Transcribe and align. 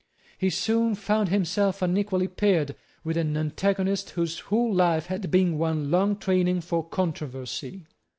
He 0.39 0.49
soon 0.49 0.95
found 0.95 1.29
himself 1.29 1.83
unequally 1.83 2.27
paired 2.27 2.75
with 3.03 3.17
an 3.17 3.37
antagonist 3.37 4.09
whose 4.09 4.39
whole 4.39 4.73
life 4.73 5.05
had 5.05 5.29
been 5.29 5.59
one 5.59 5.91
long 5.91 6.17
training 6.17 6.61
for 6.61 6.83
controversy. 6.83 7.85